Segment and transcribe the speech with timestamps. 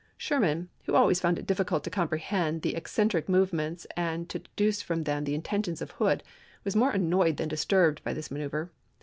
[0.17, 4.81] Sherman, who always found it difficult to comprehend the eccentric movements and to de duce
[4.81, 6.23] from them the intentions of Hood,
[6.63, 8.71] was more annoyed than disturbed by this manoeuvre.